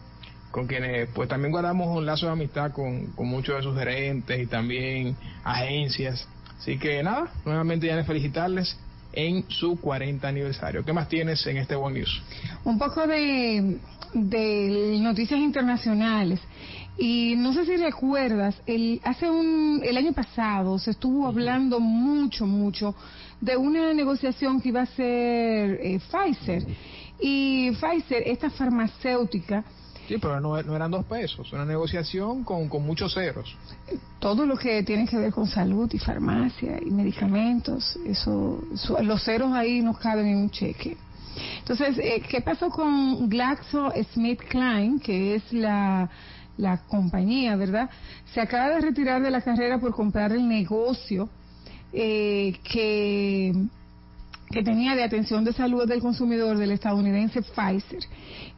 con 0.51 0.67
quienes 0.67 1.07
pues 1.15 1.29
también 1.29 1.53
guardamos 1.53 1.95
un 1.95 2.05
lazo 2.05 2.25
de 2.25 2.33
amistad 2.33 2.73
con, 2.73 3.05
con 3.13 3.29
muchos 3.29 3.55
de 3.55 3.63
sus 3.63 3.79
gerentes 3.79 4.41
y 4.41 4.45
también 4.45 5.15
agencias. 5.45 6.27
Así 6.59 6.77
que 6.77 7.01
nada, 7.01 7.31
nuevamente 7.45 7.87
ya 7.87 8.03
felicitarles 8.03 8.77
en 9.13 9.45
su 9.47 9.79
40 9.79 10.27
aniversario. 10.27 10.83
¿Qué 10.83 10.91
más 10.91 11.07
tienes 11.07 11.47
en 11.47 11.55
este 11.55 11.75
One 11.75 11.99
News? 11.99 12.23
Un 12.65 12.77
poco 12.77 13.07
de, 13.07 13.77
de 14.13 14.97
noticias 14.99 15.39
internacionales. 15.39 16.41
Y 16.97 17.35
no 17.37 17.53
sé 17.53 17.65
si 17.65 17.75
recuerdas, 17.75 18.55
el, 18.65 19.01
hace 19.03 19.29
un, 19.29 19.81
el 19.83 19.97
año 19.97 20.13
pasado 20.13 20.77
se 20.77 20.91
estuvo 20.91 21.27
hablando 21.27 21.79
mucho, 21.79 22.45
mucho 22.45 22.95
de 23.41 23.57
una 23.57 23.93
negociación 23.93 24.61
que 24.61 24.69
iba 24.69 24.81
a 24.81 24.85
ser 24.85 25.79
eh, 25.81 25.99
Pfizer. 26.11 26.65
Y 27.19 27.71
Pfizer, 27.71 28.23
esta 28.25 28.49
farmacéutica, 28.49 29.63
Sí, 30.07 30.17
pero 30.17 30.39
no, 30.41 30.61
no 30.61 30.75
eran 30.75 30.91
dos 30.91 31.05
pesos, 31.05 31.51
una 31.53 31.63
negociación 31.63 32.43
con, 32.43 32.67
con 32.67 32.85
muchos 32.85 33.13
ceros. 33.13 33.55
todo 34.19 34.45
lo 34.45 34.57
que 34.57 34.83
tiene 34.83 35.07
que 35.07 35.17
ver 35.17 35.31
con 35.31 35.47
salud 35.47 35.89
y 35.93 35.97
farmacia 35.97 36.77
y 36.85 36.91
medicamentos, 36.91 37.97
eso, 38.05 38.61
los 39.01 39.23
ceros 39.23 39.53
ahí 39.53 39.81
no 39.81 39.93
caben 39.93 40.27
en 40.27 40.37
un 40.39 40.49
cheque. 40.49 40.97
Entonces, 41.59 41.97
eh, 41.99 42.21
¿qué 42.29 42.41
pasó 42.41 42.69
con 42.69 43.29
GlaxoSmithKline, 43.29 44.99
que 44.99 45.35
es 45.35 45.53
la, 45.53 46.09
la 46.57 46.77
compañía, 46.87 47.55
verdad? 47.55 47.89
Se 48.33 48.41
acaba 48.41 48.69
de 48.69 48.81
retirar 48.81 49.21
de 49.21 49.31
la 49.31 49.41
carrera 49.41 49.79
por 49.79 49.93
comprar 49.93 50.31
el 50.31 50.47
negocio 50.47 51.29
eh, 51.93 52.57
que 52.63 53.53
que 54.53 54.61
tenía 54.61 54.95
de 54.95 55.03
atención 55.03 55.43
de 55.43 55.51
salud 55.51 55.87
del 55.87 55.99
consumidor 55.99 56.57
del 56.57 56.71
estadounidense 56.71 57.41
Pfizer 57.41 58.03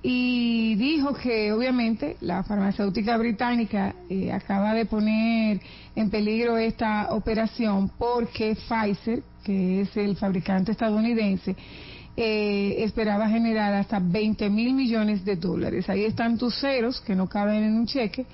y 0.04 0.75
dijo 0.75 1.14
que 1.14 1.54
obviamente 1.54 2.18
la 2.20 2.44
farmacéutica 2.44 3.16
británica 3.18 3.96
eh, 4.10 4.32
acaba 4.34 4.74
de 4.74 4.86
poner 4.86 5.62
en 5.96 6.10
peligro 6.10 6.58
esta 6.58 7.14
operación 7.14 7.90
porque 7.98 8.56
Pfizer, 8.56 9.24
que 9.46 9.82
es 9.82 9.96
el 9.96 10.18
fabricante 10.18 10.74
estadounidense, 10.74 11.56
eh, 12.17 12.75
esperaba 12.79 13.27
generar 13.27 13.74
hasta 13.74 14.00
20 14.00 14.50
mil 14.50 14.74
millones 14.74 15.25
de 15.25 15.36
dólares. 15.36 15.89
Ahí 15.89 16.05
están 16.05 16.38
tus 16.38 16.60
ceros 16.60 17.01
que 17.01 17.15
no 17.15 17.27
caben 17.27 17.63
en 17.63 17.75
un 17.75 17.86
cheque 17.86 18.25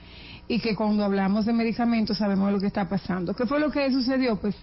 y 0.47 0.59
que 0.59 0.75
cuando 0.75 1.03
hablamos 1.03 1.45
de 1.45 1.53
medicamentos 1.53 2.17
sabemos 2.17 2.51
lo 2.51 2.59
que 2.59 2.67
está 2.67 2.87
pasando. 2.87 3.33
¿Qué 3.33 3.45
fue 3.45 3.59
lo 3.59 3.71
que 3.71 3.89
sucedió? 3.91 4.35
Pues 4.35 4.55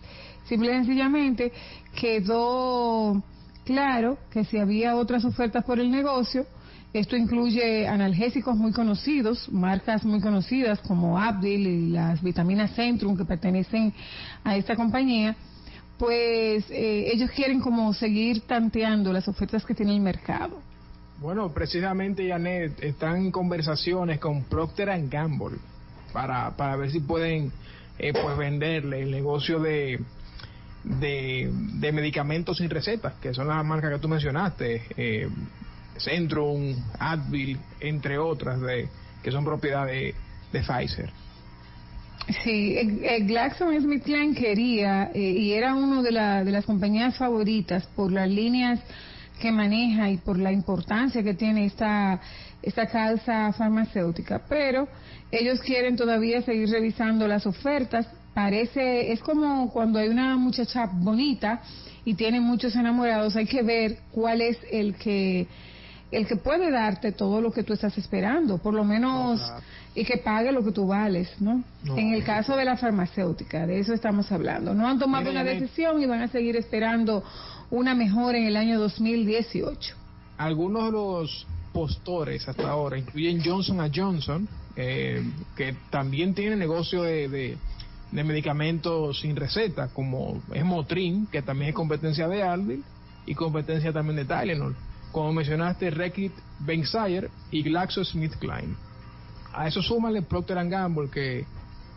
simple 0.48 0.70
y 0.70 0.74
sencillamente 0.76 1.52
quedó 1.98 3.22
claro 3.64 4.18
que 4.30 4.44
si 4.44 4.58
había 4.58 4.96
otras 4.96 5.24
ofertas 5.24 5.64
por 5.64 5.80
el 5.80 5.90
negocio, 5.90 6.46
esto 6.92 7.16
incluye 7.16 7.86
analgésicos 7.86 8.56
muy 8.56 8.72
conocidos, 8.72 9.50
marcas 9.50 10.04
muy 10.04 10.20
conocidas 10.20 10.78
como 10.80 11.18
Abdil 11.18 11.66
y 11.66 11.90
las 11.90 12.22
vitaminas 12.22 12.74
Centrum 12.74 13.16
que 13.16 13.26
pertenecen 13.26 13.92
a 14.42 14.56
esta 14.56 14.74
compañía, 14.74 15.36
pues 15.98 16.64
eh, 16.70 17.10
ellos 17.12 17.30
quieren 17.32 17.60
como 17.60 17.92
seguir 17.92 18.42
tanteando 18.42 19.12
las 19.12 19.26
ofertas 19.28 19.64
que 19.64 19.74
tiene 19.74 19.94
el 19.94 20.00
mercado. 20.00 20.60
Bueno, 21.20 21.52
precisamente, 21.52 22.28
Janet, 22.28 22.82
están 22.82 23.16
en 23.16 23.30
conversaciones 23.32 24.20
con 24.20 24.44
Procter 24.44 24.88
Gamble 25.08 25.58
para, 26.12 26.56
para 26.56 26.76
ver 26.76 26.90
si 26.92 27.00
pueden 27.00 27.50
eh, 27.98 28.12
pues 28.12 28.36
venderle 28.36 29.02
el 29.02 29.10
negocio 29.10 29.58
de, 29.58 30.00
de, 30.84 31.92
medicamentos 31.92 32.58
sin 32.58 32.70
recetas, 32.70 33.14
que 33.14 33.34
son 33.34 33.48
las 33.48 33.64
marcas 33.64 33.90
que 33.92 33.98
tú 33.98 34.08
mencionaste, 34.08 34.82
eh, 34.96 35.28
Centrum, 35.96 36.76
Advil, 37.00 37.58
entre 37.80 38.18
otras, 38.18 38.60
de, 38.60 38.88
que 39.20 39.32
son 39.32 39.44
propiedad 39.44 39.86
de 39.86 40.14
Pfizer. 40.52 41.10
Sí, 42.44 42.76
eh, 42.76 42.98
eh, 43.02 43.20
GlaxoSmithKline 43.24 44.34
quería 44.34 45.10
eh, 45.14 45.18
y 45.20 45.52
era 45.52 45.74
una 45.74 46.02
de, 46.02 46.12
la- 46.12 46.44
de 46.44 46.50
las 46.52 46.64
compañías 46.66 47.16
favoritas 47.16 47.86
por 47.96 48.12
las 48.12 48.28
líneas 48.28 48.80
que 49.40 49.50
maneja 49.50 50.10
y 50.10 50.18
por 50.18 50.38
la 50.38 50.52
importancia 50.52 51.22
que 51.22 51.34
tiene 51.34 51.64
esta 51.66 52.20
esta 52.60 52.86
calza 52.86 53.52
farmacéutica, 53.52 54.42
pero 54.48 54.88
ellos 55.30 55.60
quieren 55.60 55.96
todavía 55.96 56.42
seguir 56.42 56.68
revisando 56.68 57.28
las 57.28 57.46
ofertas. 57.46 58.06
Parece 58.34 59.12
es 59.12 59.20
como 59.20 59.70
cuando 59.72 59.98
hay 60.00 60.08
una 60.08 60.36
muchacha 60.36 60.86
bonita 60.92 61.62
y 62.04 62.14
tiene 62.14 62.40
muchos 62.40 62.74
enamorados, 62.74 63.36
hay 63.36 63.46
que 63.46 63.62
ver 63.62 63.98
cuál 64.12 64.40
es 64.42 64.58
el 64.72 64.96
que 64.96 65.46
el 66.10 66.26
que 66.26 66.36
puede 66.36 66.70
darte 66.70 67.12
todo 67.12 67.40
lo 67.40 67.52
que 67.52 67.62
tú 67.62 67.74
estás 67.74 67.96
esperando, 67.98 68.58
por 68.58 68.72
lo 68.72 68.84
menos, 68.84 69.40
y 69.94 70.04
que 70.04 70.16
pague 70.16 70.52
lo 70.52 70.64
que 70.64 70.72
tú 70.72 70.86
vales, 70.86 71.28
¿no? 71.40 71.62
en 71.84 72.14
el 72.14 72.24
caso 72.24 72.56
de 72.56 72.64
la 72.64 72.76
farmacéutica, 72.76 73.66
de 73.66 73.80
eso 73.80 73.92
estamos 73.92 74.30
hablando. 74.32 74.74
No 74.74 74.88
han 74.88 74.98
tomado 74.98 75.30
una 75.30 75.44
decisión 75.44 76.02
y 76.02 76.06
van 76.06 76.22
a 76.22 76.28
seguir 76.28 76.56
esperando 76.56 77.22
una 77.70 77.94
mejora 77.94 78.38
en 78.38 78.46
el 78.46 78.56
año 78.56 78.78
2018. 78.78 79.94
Algunos 80.38 80.86
de 80.86 80.92
los 80.92 81.46
postores 81.72 82.48
hasta 82.48 82.70
ahora 82.70 82.96
incluyen 82.98 83.42
Johnson 83.44 83.78
Johnson, 83.94 84.48
eh, 84.76 85.22
que 85.56 85.74
también 85.90 86.34
tiene 86.34 86.56
negocio 86.56 87.02
de, 87.02 87.28
de, 87.28 88.24
medicamentos 88.24 89.20
sin 89.20 89.36
receta, 89.36 89.88
como 89.88 90.40
es 90.54 90.64
Motrin, 90.64 91.26
que 91.26 91.42
también 91.42 91.70
es 91.70 91.74
competencia 91.74 92.28
de 92.28 92.42
Alvin 92.42 92.82
y 93.26 93.34
competencia 93.34 93.92
también 93.92 94.16
de 94.16 94.24
Tylenol 94.24 94.74
como 95.12 95.32
mencionaste, 95.32 95.90
Reckitt 95.90 96.32
Benckiser 96.60 97.30
y 97.50 97.62
GlaxoSmithKline. 97.62 98.76
A 99.52 99.66
eso 99.66 99.82
súmale 99.82 100.22
Procter 100.22 100.68
Gamble, 100.68 101.10
que, 101.10 101.44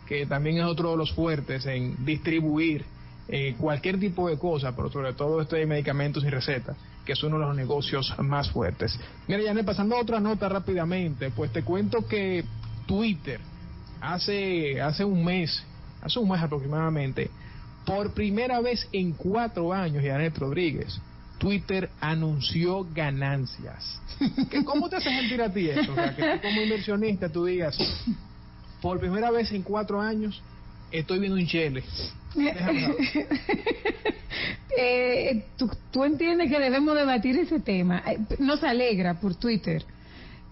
que 0.06 0.26
también 0.26 0.58
es 0.58 0.64
otro 0.64 0.92
de 0.92 0.96
los 0.96 1.12
fuertes 1.12 1.66
en 1.66 2.04
distribuir 2.04 2.84
eh, 3.28 3.54
cualquier 3.58 4.00
tipo 4.00 4.28
de 4.28 4.38
cosa, 4.38 4.74
pero 4.74 4.90
sobre 4.90 5.12
todo 5.12 5.40
este 5.40 5.64
medicamentos 5.64 6.24
y 6.24 6.30
recetas, 6.30 6.76
que 7.04 7.12
es 7.12 7.22
uno 7.22 7.38
de 7.38 7.46
los 7.46 7.56
negocios 7.56 8.12
más 8.18 8.50
fuertes. 8.50 8.98
Mira, 9.28 9.42
ya 9.42 9.62
pasando 9.62 9.96
a 9.96 10.00
otra 10.00 10.20
nota 10.20 10.48
rápidamente, 10.48 11.30
pues 11.30 11.52
te 11.52 11.62
cuento 11.62 12.06
que 12.06 12.44
Twitter 12.86 13.40
hace, 14.00 14.80
hace 14.80 15.04
un 15.04 15.24
mes, 15.24 15.64
hace 16.02 16.18
un 16.18 16.28
mes 16.28 16.42
aproximadamente, 16.42 17.30
por 17.86 18.12
primera 18.12 18.60
vez 18.60 18.88
en 18.92 19.12
cuatro 19.12 19.72
años, 19.72 20.04
Janet 20.04 20.36
Rodríguez, 20.36 21.00
Twitter 21.42 21.90
anunció 22.00 22.86
ganancias. 22.94 24.00
¿Cómo 24.64 24.88
te 24.88 24.94
hace 24.96 25.10
sentir 25.10 25.42
a 25.42 25.52
ti 25.52 25.68
eso? 25.68 25.90
O 25.90 25.94
sea, 25.96 26.14
que 26.14 26.22
tú 26.22 26.42
como 26.48 26.62
inversionista 26.62 27.28
tú 27.28 27.44
digas, 27.46 27.76
por 28.80 29.00
primera 29.00 29.32
vez 29.32 29.50
en 29.50 29.62
cuatro 29.62 30.00
años 30.00 30.40
estoy 30.92 31.18
viendo 31.18 31.36
un 31.36 31.46
chele. 31.46 31.82
eh, 34.78 35.44
¿tú, 35.56 35.68
tú 35.90 36.04
entiendes 36.04 36.48
que 36.48 36.60
debemos 36.60 36.94
debatir 36.94 37.36
ese 37.36 37.58
tema. 37.58 38.04
Eh, 38.06 38.18
nos 38.38 38.62
alegra 38.62 39.14
por 39.14 39.34
Twitter 39.34 39.84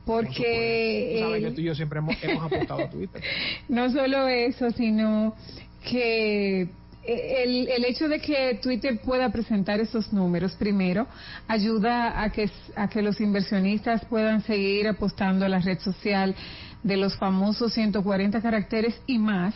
porque 0.05 1.21
sabes 1.21 1.45
que 1.45 1.51
tú 1.53 1.61
y 1.61 1.65
yo 1.65 1.75
siempre 1.77 2.01
hemos, 2.01 2.17
hemos 2.21 2.53
apostado 2.53 2.81
a 2.83 2.91
Twitter. 2.91 3.23
no 3.69 3.93
solo 3.93 4.27
eso, 4.27 4.73
sino 4.73 5.37
que 5.89 6.69
el, 7.03 7.69
el, 7.69 7.85
hecho 7.85 8.09
de 8.09 8.21
que 8.21 8.59
Twitter 8.63 9.01
pueda 9.01 9.31
presentar 9.31 9.81
esos 9.81 10.13
números, 10.13 10.53
primero, 10.53 11.07
ayuda 11.49 12.23
a 12.23 12.31
que, 12.31 12.51
a 12.77 12.89
que 12.89 13.03
los 13.03 13.21
inversionistas 13.21 14.05
puedan 14.05 14.43
seguir 14.43 14.87
apostando 14.89 15.45
a 15.45 15.49
la 15.49 15.61
red 15.61 15.79
social 15.79 16.35
de 16.83 16.97
los 16.97 17.17
famosos 17.17 17.73
140 17.73 18.41
caracteres 18.41 19.01
y 19.07 19.19
más. 19.19 19.55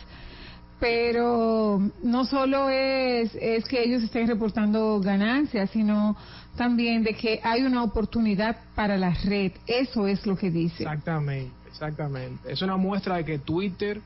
Pero 0.79 1.79
no 2.03 2.25
solo 2.25 2.69
es, 2.69 3.33
es 3.35 3.65
que 3.65 3.83
ellos 3.83 4.03
estén 4.03 4.27
reportando 4.27 4.99
ganancias, 4.99 5.69
sino 5.69 6.17
también 6.57 7.03
de 7.03 7.13
que 7.13 7.39
hay 7.43 7.63
una 7.63 7.83
oportunidad 7.83 8.57
para 8.75 8.97
la 8.97 9.13
red. 9.23 9.53
Eso 9.67 10.07
es 10.07 10.25
lo 10.25 10.35
que 10.35 10.51
dice. 10.51 10.83
Exactamente, 10.83 11.53
exactamente. 11.67 12.51
Es 12.51 12.61
una 12.61 12.75
muestra 12.75 13.17
de 13.17 13.25
que 13.25 13.39
Twitter 13.39 14.01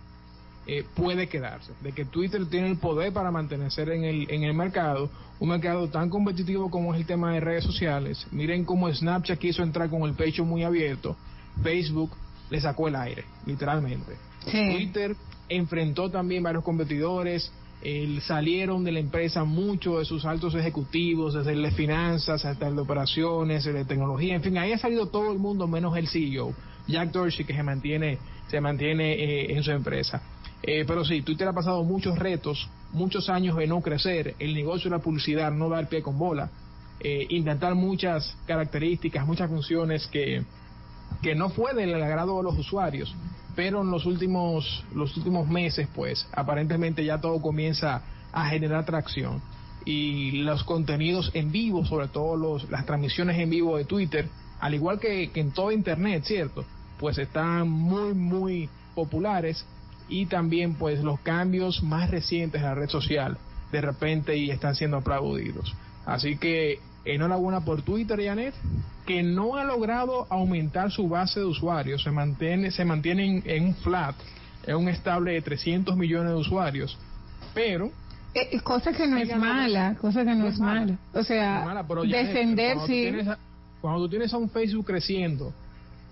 eh, 0.68 0.86
puede 0.96 1.28
quedarse, 1.28 1.74
de 1.82 1.92
que 1.94 2.06
Twitter 2.06 2.46
tiene 2.48 2.70
el 2.70 2.78
poder 2.78 3.12
para 3.12 3.32
mantenerse 3.32 3.82
en 3.82 4.04
el, 4.04 4.30
en 4.30 4.44
el 4.44 4.54
mercado, 4.54 5.10
un 5.40 5.50
mercado 5.50 5.88
tan 5.90 6.10
competitivo 6.10 6.70
como 6.70 6.94
es 6.94 7.00
el 7.00 7.08
tema 7.08 7.34
de 7.34 7.40
redes 7.40 7.64
sociales. 7.64 8.28
Miren 8.32 8.66
cómo 8.66 8.94
Snapchat 8.94 9.40
quiso 9.40 9.64
entrar 9.64 9.90
con 9.90 10.04
el 10.04 10.14
pecho 10.14 10.46
muy 10.46 10.64
abierto, 10.64 11.16
Facebook 11.64 12.12
le 12.50 12.62
sacó 12.62 12.88
el 12.88 12.96
aire, 12.96 13.24
literalmente. 13.46 14.14
Twitter 14.46 15.16
enfrentó 15.48 16.10
también 16.10 16.44
varios 16.44 16.64
competidores, 16.64 17.52
salieron 18.22 18.84
de 18.84 18.92
la 18.92 19.00
empresa 19.00 19.44
muchos 19.46 20.00
de 20.00 20.06
sus 20.06 20.26
altos 20.26 20.54
ejecutivos, 20.56 21.34
desde 21.34 21.54
el 21.54 21.64
de 21.64 21.72
finanzas 21.72 22.44
hasta 22.46 22.68
el 22.68 22.76
de 22.76 22.82
operaciones, 22.82 23.66
el 23.66 23.74
de 23.74 23.86
tecnología, 23.86 24.36
en 24.36 24.44
fin, 24.44 24.58
ahí 24.58 24.74
ha 24.74 24.78
salido 24.78 25.08
todo 25.08 25.32
el 25.32 25.40
mundo 25.40 25.68
menos 25.68 25.96
el 25.98 26.08
CEO, 26.08 26.54
Jack 26.88 27.12
Dorsey, 27.12 27.46
que 27.46 27.54
se 27.54 27.64
mantiene, 27.64 28.18
se 28.50 28.60
mantiene 28.60 29.14
eh, 29.14 29.54
en 29.56 29.64
su 29.64 29.72
empresa. 29.72 30.22
Eh, 30.62 30.84
pero 30.86 31.06
sí, 31.06 31.22
Twitter 31.22 31.48
ha 31.48 31.54
pasado 31.54 31.84
muchos 31.84 32.18
retos, 32.20 32.70
muchos 32.92 33.30
años 33.30 33.56
de 33.56 33.68
no 33.68 33.82
crecer, 33.82 34.36
el 34.40 34.54
negocio 34.54 34.90
de 34.90 34.98
la 34.98 35.04
publicidad 35.04 35.52
no 35.52 35.70
dar 35.70 35.88
pie 35.88 36.02
con 36.02 36.18
bola, 36.18 36.50
eh, 37.00 37.26
intentar 37.30 37.76
muchas 37.76 38.36
características, 38.46 39.26
muchas 39.26 39.50
funciones 39.50 40.08
que, 40.08 40.44
que 41.22 41.34
no 41.34 41.50
fue 41.50 41.74
del 41.74 41.94
agrado 42.02 42.38
de 42.38 42.44
los 42.44 42.58
usuarios, 42.58 43.16
pero 43.56 43.82
en 43.82 43.92
los 43.92 44.06
últimos, 44.06 44.84
los 44.94 45.16
últimos 45.16 45.48
meses, 45.48 45.88
pues, 45.96 46.28
aparentemente 46.34 47.06
ya 47.06 47.20
todo 47.20 47.42
comienza 47.42 48.02
a 48.32 48.50
generar 48.50 48.86
tracción. 48.86 49.42
Y 49.86 50.44
los 50.44 50.66
contenidos 50.66 51.32
en 51.34 51.52
vivo, 51.52 51.86
sobre 51.86 52.10
todo 52.10 52.36
los, 52.36 52.70
las 52.70 52.86
transmisiones 52.86 53.40
en 53.40 53.50
vivo 53.50 53.78
de 53.78 53.86
Twitter, 53.86 54.28
al 54.60 54.76
igual 54.76 55.00
que, 55.00 55.32
que 55.32 55.40
en 55.40 55.52
todo 55.52 55.72
Internet, 55.72 56.24
¿cierto? 56.26 56.66
Pues 57.00 57.18
están 57.18 57.70
muy, 57.70 58.14
muy 58.14 58.70
populares 58.94 59.66
y 60.10 60.26
también 60.26 60.76
pues 60.76 61.04
los 61.04 61.20
cambios 61.22 61.84
más 61.84 62.10
recientes 62.10 62.62
en 62.62 62.68
la 62.68 62.76
red 62.76 62.90
social 62.90 63.38
de 63.72 63.82
repente 63.82 64.36
y 64.36 64.50
están 64.50 64.76
siendo 64.76 64.98
aplaudidos. 64.98 65.76
Así 66.06 66.38
que 66.38 66.80
enhorabuena 67.06 67.62
por 67.62 67.82
Twitter, 67.82 68.20
Janet, 68.24 68.54
que 69.06 69.24
no 69.24 69.56
ha 69.56 69.64
logrado 69.64 70.28
aumentar 70.30 70.92
su 70.92 71.08
base 71.08 71.40
de 71.40 71.46
usuarios, 71.46 72.04
se 72.04 72.12
mantiene, 72.12 72.72
se 72.72 72.86
mantiene 72.86 73.42
en, 73.46 73.66
un 73.68 73.76
flat, 73.76 74.16
en 74.66 74.76
un 74.76 74.90
estable 74.90 75.34
de 75.34 75.42
300 75.42 75.96
millones 75.96 76.32
de 76.32 76.38
usuarios, 76.38 76.98
pero... 77.54 77.92
Eh, 78.34 78.50
eh, 78.52 78.60
cosa 78.62 78.92
que 78.94 79.08
no 79.08 79.18
es 79.18 79.36
mala, 79.36 79.96
cosa 80.00 80.24
que 80.24 80.36
no, 80.36 80.48
es 80.48 80.60
mala. 80.60 80.98
O 81.14 81.24
sea, 81.24 81.84
descender 82.08 82.78
sí. 82.86 83.12
cuando 83.82 84.02
tú 84.02 84.10
tienes 84.10 84.32
a 84.34 84.38
un 84.38 84.50
Facebook 84.52 84.86
creciendo 84.86 85.52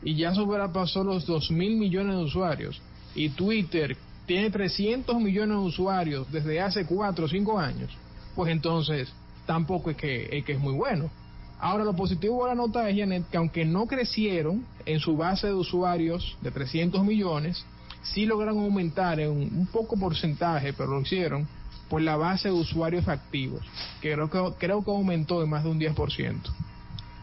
y 0.02 0.16
ya 0.16 0.34
sobrepasó 0.34 1.04
los 1.04 1.28
2 1.28 1.52
mil 1.52 1.78
millones 1.78 2.16
de 2.16 2.24
usuarios, 2.24 2.82
y 3.18 3.30
Twitter 3.30 3.98
tiene 4.26 4.50
300 4.50 5.20
millones 5.20 5.58
de 5.58 5.64
usuarios 5.64 6.32
desde 6.32 6.62
hace 6.62 6.86
4 6.86 7.26
o 7.26 7.28
5 7.28 7.60
años, 7.60 7.92
pues 8.36 8.52
entonces 8.52 9.12
tampoco 9.46 9.90
es 9.90 9.98
que, 9.98 10.30
es 10.38 10.46
que 10.46 10.54
es 10.54 10.60
muy 10.60 10.74
bueno. 10.74 11.10
Ahora, 11.60 11.84
lo 11.84 11.96
positivo 11.96 12.44
de 12.44 12.50
la 12.52 12.56
nota 12.56 12.88
es, 12.88 12.96
Janet, 12.98 13.28
que 13.32 13.38
aunque 13.38 13.66
no 13.66 13.88
crecieron 13.88 14.64
en 14.86 15.00
su 15.00 15.18
base 15.18 15.48
de 15.48 15.54
usuarios 15.54 16.38
de 16.42 16.52
300 16.52 17.04
millones, 17.04 17.66
sí 18.04 18.28
lograron 18.28 18.60
aumentar 18.60 19.20
en 19.20 19.32
un, 19.32 19.68
poco 19.72 19.98
porcentaje, 19.98 20.74
pero 20.74 20.92
lo 20.92 21.02
hicieron, 21.02 21.48
pues 21.90 22.04
la 22.04 22.16
base 22.16 22.50
de 22.50 22.54
usuarios 22.54 23.08
activos, 23.08 23.62
que 24.02 24.14
creo 24.14 24.30
que, 24.30 24.54
creo 24.60 24.84
que 24.84 24.92
aumentó 24.92 25.42
en 25.42 25.50
más 25.50 25.64
de 25.64 25.72
un 25.72 25.80
10%. 25.80 26.36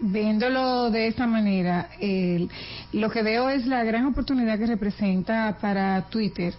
Viéndolo 0.01 0.91
de 0.91 1.07
esta 1.07 1.27
manera, 1.27 1.89
lo 2.93 3.11
que 3.11 3.23
veo 3.23 3.49
es 3.49 3.67
la 3.67 3.85
gran 3.85 4.07
oportunidad 4.07 4.59
que 4.59 4.67
representa 4.67 5.57
para 5.61 6.03
Twitter. 6.11 6.53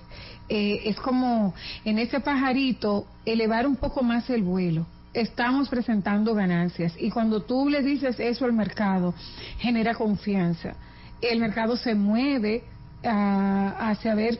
Eh, 0.47 0.83
es 0.85 0.97
como 0.97 1.55
en 1.83 1.97
ese 1.97 2.19
pajarito 2.19 3.07
elevar 3.25 3.65
un 3.65 3.75
poco 3.75 4.03
más 4.03 4.29
el 4.29 4.43
vuelo. 4.43 4.85
Estamos 5.13 5.69
presentando 5.69 6.35
ganancias 6.35 6.93
y 6.97 7.09
cuando 7.09 7.41
tú 7.41 7.69
le 7.69 7.81
dices 7.81 8.19
eso 8.19 8.45
al 8.45 8.53
mercado, 8.53 9.13
genera 9.59 9.95
confianza. 9.95 10.75
El 11.21 11.39
mercado 11.39 11.77
se 11.77 11.95
mueve 11.95 12.63
ah, 13.03 13.75
hacia 13.79 14.13
ver 14.13 14.39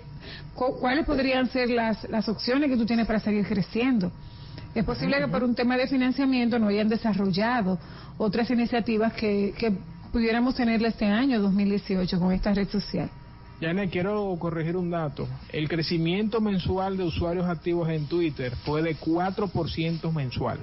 cuáles 0.54 1.06
podrían 1.06 1.50
ser 1.50 1.70
las, 1.70 2.08
las 2.10 2.30
opciones 2.30 2.70
que 2.70 2.78
tú 2.78 2.86
tienes 2.86 3.08
para 3.08 3.20
seguir 3.20 3.46
creciendo. 3.48 4.12
Es 4.76 4.84
posible 4.84 5.18
que 5.20 5.28
por 5.30 5.42
un 5.42 5.56
tema 5.56 5.78
de 5.78 5.88
financiamiento 5.88 6.60
no 6.60 6.68
hayan 6.68 6.90
desarrollado 6.90 7.80
otras 8.18 8.50
iniciativas 8.52 9.14
que, 9.14 9.54
pudiéramos 10.12 10.56
tenerle 10.56 10.90
este 10.90 11.06
año 11.06 11.42
2018 11.42 12.20
con 12.20 12.34
esta 12.34 12.54
red 12.54 12.68
social. 12.68 13.10
Yane, 13.62 13.90
quiero 13.90 14.36
corregir 14.38 14.76
un 14.76 14.90
dato. 14.90 15.28
El 15.52 15.70
crecimiento 15.70 16.42
mensual 16.42 16.98
de 16.98 17.04
usuarios 17.04 17.46
activos 17.48 17.90
en 17.90 18.06
Twitter 18.08 18.54
fue 18.66 18.82
de 18.82 18.98
4% 18.98 20.14
mensual. 20.14 20.60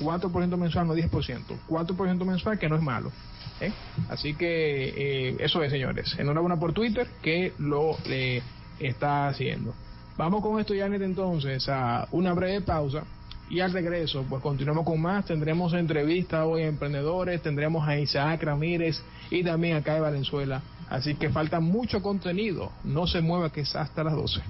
4% 0.00 0.56
mensual, 0.56 0.86
no 0.86 0.94
10%. 0.94 1.40
4% 1.68 2.24
mensual, 2.24 2.58
que 2.58 2.68
no 2.70 2.76
es 2.76 2.82
malo. 2.82 3.12
¿eh? 3.60 3.72
Así 4.08 4.34
que 4.34 5.28
eh, 5.28 5.36
eso 5.40 5.62
es, 5.62 5.70
señores. 5.70 6.14
Enhorabuena 6.18 6.58
por 6.58 6.72
Twitter, 6.72 7.06
que 7.22 7.52
lo 7.58 7.96
eh, 8.06 8.42
está 8.78 9.28
haciendo. 9.28 9.74
Vamos 10.16 10.42
con 10.42 10.58
esto, 10.58 10.74
Janet, 10.76 11.02
entonces, 11.02 11.66
a 11.68 12.08
una 12.12 12.32
breve 12.32 12.62
pausa 12.62 13.04
y 13.48 13.60
al 13.60 13.72
regreso, 13.72 14.24
pues 14.28 14.42
continuamos 14.42 14.84
con 14.84 15.00
más. 15.00 15.24
Tendremos 15.24 15.72
entrevistas 15.72 16.44
hoy 16.44 16.62
a 16.62 16.66
emprendedores, 16.66 17.42
tendremos 17.42 17.86
a 17.86 17.98
Isaac 17.98 18.42
Ramírez 18.42 19.00
y 19.30 19.44
también 19.44 19.76
acá 19.76 19.94
de 19.94 20.00
Valenzuela. 20.00 20.62
Así 20.88 21.14
que 21.14 21.30
falta 21.30 21.60
mucho 21.60 22.02
contenido. 22.02 22.72
No 22.84 23.06
se 23.06 23.20
mueva 23.20 23.50
que 23.50 23.60
es 23.62 23.76
hasta 23.76 24.04
las 24.04 24.14
12. 24.14 24.40